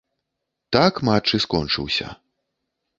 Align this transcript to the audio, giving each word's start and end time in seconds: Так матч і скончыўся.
Так 0.77 0.93
матч 1.09 1.27
і 1.39 1.43
скончыўся. 1.47 2.07